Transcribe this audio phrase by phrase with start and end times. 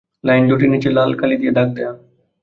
[0.23, 1.91] Line দুটির নিচে লাল কালি দিয়ে দাগ দেয়া।